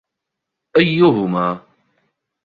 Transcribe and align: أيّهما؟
أيّهما؟ 0.77 1.65